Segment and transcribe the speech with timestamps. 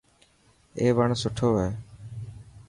[0.79, 1.69] اي وڻ سٺو هي.